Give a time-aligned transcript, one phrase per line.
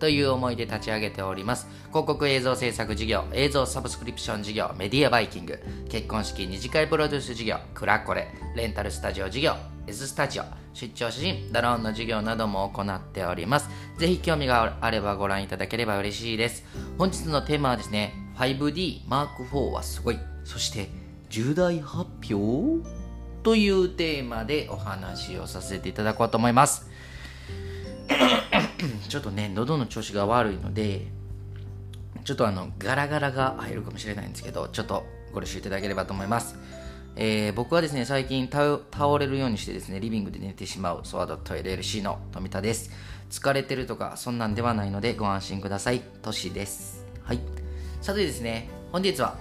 [0.00, 1.68] という思いで立ち上げております。
[1.90, 9.54] 広告映像制作事業、映像サブスクリプション事業、メディアバイキング、結婚式二次会プロデュース事業、クラコレ、レンタルスタジオ事業、
[9.86, 13.68] S スタジオ、出張写真、ドローンの授業なども行っております。
[13.98, 16.64] ぜひ興味があればご覧いただければ嬉しいです。
[16.96, 20.18] 本日のテーマはですね、5D Mark IV はすごい。
[20.44, 20.88] そして
[21.28, 22.88] 重大発表？
[23.42, 26.90] というテーマでお話をさせていただこうと思います。
[29.08, 31.06] ちょっとね、喉の調子が悪いので、
[32.24, 36.56] ちょっとあの、ガラガラが入るかもしれないんですけど、ちょっとご了承いただければと思います。
[37.16, 38.80] えー、僕はですね、最近倒
[39.18, 42.90] れるようにしてですね、リビングで寝てしまうソワドット LLC の富田です。
[43.30, 46.00] 疲れてるとか、そんなんではないのでご安心ください。
[46.22, 47.04] トシです。
[47.22, 47.40] はい。
[48.00, 49.36] さてですね、本日は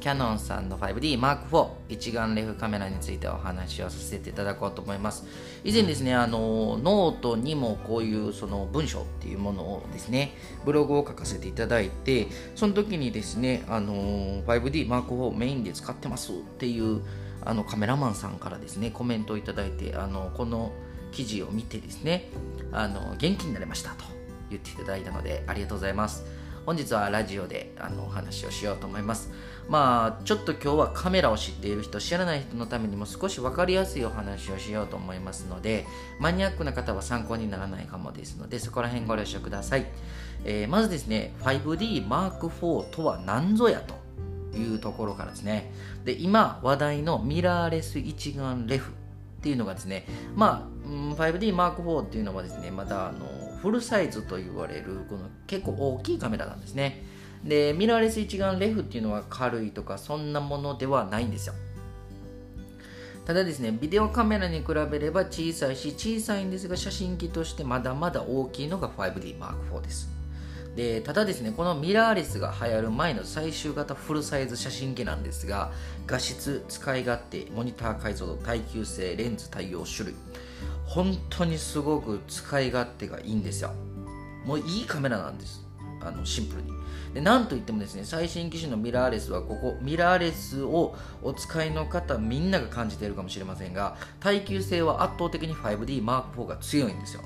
[0.00, 5.24] キャノンさんの 5D Mark IV 一眼レフカメラについてお話をさせていただこうと思います。
[5.62, 10.34] 以前ですね、あの、ノートにもこういうその文章っていうものをですね、
[10.64, 13.94] ブログを書かせていただいて、その時にですね、あの、
[14.44, 17.02] 5D Mark IV メインで使ってますっていう
[17.42, 20.72] あのカメラマンさんからですね、コメントをいただいて、あの、この
[21.12, 22.30] 記事を見てですね、
[22.72, 24.04] あの、元気になれましたと
[24.50, 26.24] 言っていただいたので、ありがとうございます。
[26.70, 29.32] 本日はラジオであのお話をしようと思います。
[29.68, 35.84] まあ、ちょっと今日はカメラを知っている人、知らない人のためにも少し分かりやすいお話をしようと思いますので、
[36.20, 39.86] マニアックな方は参考にならないかもですので、そこら辺ご了承ください。
[40.44, 45.72] えー、まずですね、5D Mark IV とは何ぞやというところからですね。
[46.04, 57.04] で、今話題のミラーレス一眼レフっていうのがですね、まあ、5D Mark IV っていうのはですね、またあのフルサイズと言われるこの結構大きいカメラなんですね。
[57.44, 61.54] でミラーレス一眼レフっていうのは軽いとかそんなものではないんですよ。
[63.26, 70.08] ただですねビデオカメラに比べれば小さいし小さいんですが写真機としてまだまだ大きいのが 5D Mark IV です。
[70.74, 75.72] でただですねこのミラーレスが流行る前の最終型フルサイズ写真機なんですが
[76.06, 80.14] 画質使い勝手モニター解像度耐久性レンズ対応種類
[80.90, 83.70] 本当にすごく使い勝手がいいんですよ。
[84.44, 85.64] もういいカメラなんです。
[86.02, 86.72] あのシンプルに。
[87.14, 97.22] でなんといってもですね最新機種のミラーレスはここミラーレスをお使いの方みんなが感じているかもしれませんが耐久性は圧倒的に 5D Mark IV が強いんですよ。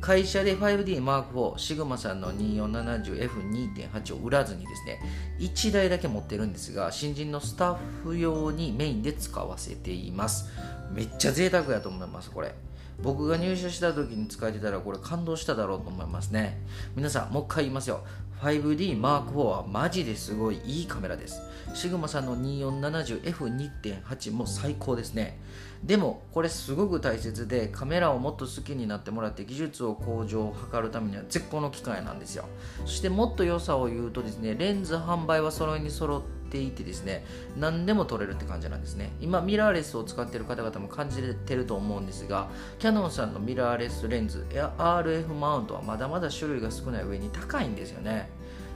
[0.00, 5.00] 会社で 5D Mark IV シグマさんの 2470F2.8 を売らずにですね
[5.38, 10.50] 1台だけ持ってるんですが新人のスタッフ用にメインで使わせています。
[10.92, 12.54] めっちゃ贅沢やと思いますこれ。
[13.02, 16.60] 僕が入社した時に使えてたらこれ感動しただろうと思いますね。
[16.94, 18.04] 皆さんもう一回言いますよ。
[18.40, 21.40] 5D Mark IV はマジですごいいいカメラです。
[21.74, 25.38] シグマさんの 2470F2.8 も最高ですね。
[25.84, 32.44] でもこれすごく大切でカメラをもっと好きになってもらって技術を向上を図るためには絶好の機会なんですよ。
[32.84, 37.24] そしてもっと良さを言うとですねレンズ販売は揃いに揃っていてですね
[37.56, 39.12] 何でも撮れるって感じなんですね。
[39.20, 42.48] 今ミラーレスを使ってる方々も感じてると思うんですが
[42.78, 48.30] キヤノンさんのミラーレスレンズ RF マウントはまだまだ種類が少ない上に高いんですよね。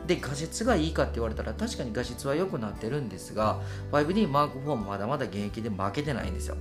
[0.07, 3.61] で画質がいいかって言われたら確かに画質は良くなってるんですが
[3.91, 6.57] 5D Mark IV もまだまだ現役で負けてないんですよ。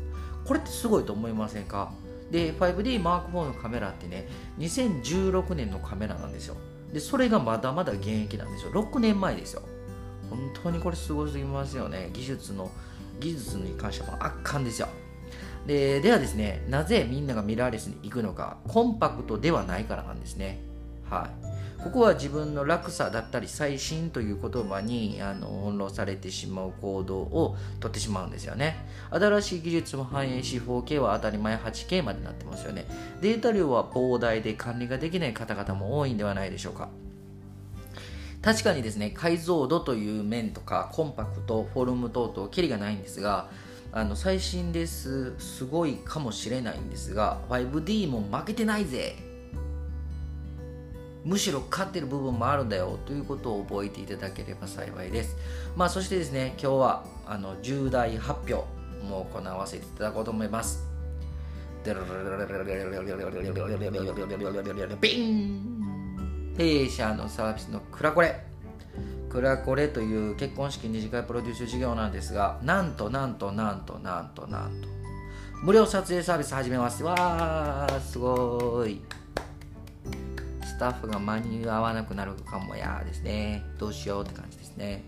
[0.46, 1.92] これってすごいと思いませんか？
[2.32, 4.28] で 5D Mark IV のカメラってね
[4.58, 6.56] 2016年のカメラなんですよ。
[6.92, 8.72] でそれがまだまだ現役なんですよ。
[8.72, 9.62] 6年前ですよ。
[10.36, 12.10] 本当にこれすごすぎますよね。
[12.14, 12.70] 技術の
[13.20, 14.88] 技術に関しては圧巻ですよ。
[15.66, 18.58] でではですねなぜみんながミラーレスに行くのか。
[18.68, 20.60] コンパクトではないからなんですね。
[21.10, 21.46] はい。
[21.84, 28.88] ここは自分の落差だったり最新という言葉にあの翻弄されてしまう行動をとってしまうんですよね。
[29.12, 32.88] 新しい技術も反映し 4K は当たり前 8K までなってますよね。
[33.22, 36.90] データ量は膨大で管理ができない方々も多いんではないでしょうか。
[38.46, 43.50] 確かにですね解像度という面とかコンパクトフォルム等々キリがないんですが
[43.92, 49.16] あの最新ですすごいかもしれないんですが 5D も負けてないぜ
[51.24, 55.36] むしろ勝ってる部分もあるんだよということを覚えていただければ幸いです。
[55.76, 58.64] まあ、そしてですね、今日はあの重大発表
[59.04, 60.86] も行わせていただこうと思います。
[65.02, 65.75] ビン
[66.58, 68.42] 弊社のサービスのクラコレ。
[69.30, 74.88] クラコレという結婚式二次会プロデュース事業なんですが、なんとなんとなんとなんとなんと、
[75.62, 77.04] 無料撮影サービス始めます。
[77.04, 79.02] わー、すごい。
[80.76, 83.64] スタッフが間に合わなくなるかもやですね。
[83.80, 85.06] どうしようって感じですね。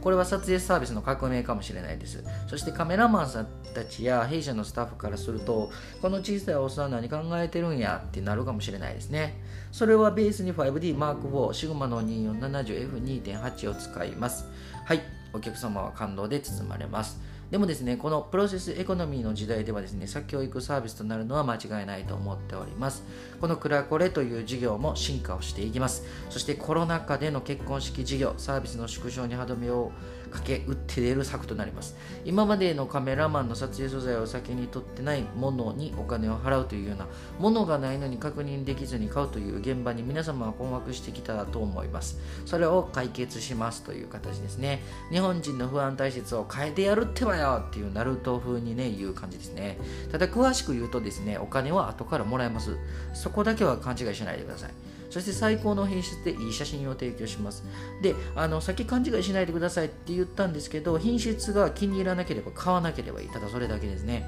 [0.00, 2.24] これは撮影サービスの革命かもしれないです。
[2.48, 5.70] そしてカメラマンさんたちや弊社のスタッフからすると、
[6.02, 9.40] この小さいおっさん何考えてるんやってなるかもしれないですね。
[9.70, 14.46] それはベースに 5D Mark IV シグマの 2470F2.8 を使います。
[14.84, 15.02] はい、
[15.32, 17.20] お客様は感動で包まれます。
[17.50, 23.04] でもですね、このプロセスエコノミーの時代ではですね、先を行くサービスとなるのは間違いないと思っております。
[23.40, 26.04] このクラコレという事業も進化をしていきます。
[26.28, 29.92] そしてコロナ禍での結婚式事業、サービスの縮小に歯止めを
[30.28, 37.06] かけ打って出る策となります今までのカメラマンの撮影素材を先に取ってないものにお金を払うというような
[37.38, 49.78] ものがないのに確認できずに買うという現場に皆様は困惑してきたと思いますそれを解決しますという形ですね日本人の不安体質を変えてやるってばよっていうナルト風にね言う感じですね
[50.10, 52.76] ただ詳しく言うとですねお金は後からもらえます
[53.14, 54.70] そこだけは勘違いしないでください
[55.10, 57.64] そして最高の品質でいい写真を提供します。
[58.02, 63.28] で、あの、さっき勘違いしないでくださいって言ったんですけど、品質が気に入らなければ買わなければいい。
[63.28, 64.26] ただそれだけですね。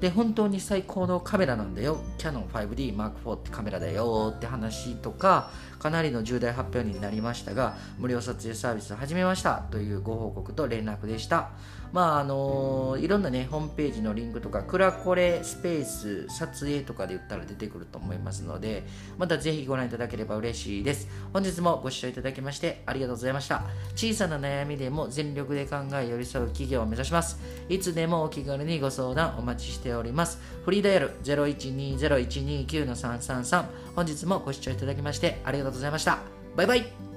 [0.00, 2.02] で、本当に最高のカメラなんだよ。
[2.18, 11.50] キャノン 5D Mark IV ってカメラだよって話とか、かなりの重大発表になりましたが、無料撮影サービス始めましたというご報告と連絡でした。
[11.94, 18.82] まああのいろんなねホームページのリンクとかクラコレスペース撮影とかで言ったら出てくると思いますので
[19.16, 21.06] またぜひご覧いただければ嬉しいです。
[21.32, 23.62] 本日もご視聴いただきましてありがとうございました。
[23.94, 27.38] 小さな悩みでも全力で考え寄り添う企業を目指します。
[27.68, 30.40] いつでもお気軽にご相談お待ちしております。
[30.64, 36.18] フリーダイヤル0120-129-333本日もご視聴いただきましてありがとうございました。
[36.56, 37.13] バイバイ。